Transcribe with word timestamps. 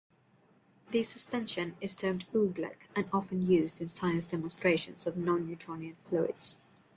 This 0.89 1.09
suspension 1.09 1.75
is 1.79 1.93
termed 1.93 2.25
oobleck 2.33 2.87
and 2.95 3.05
often 3.13 3.45
used 3.45 3.79
in 3.79 3.89
science 3.89 4.25
demonstrations 4.25 5.05
of 5.05 5.15
non-Newtonian 5.15 5.97
fluids. 6.05 6.57